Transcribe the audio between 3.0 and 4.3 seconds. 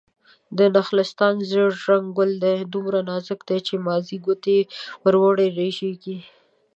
نازک دی چې مازې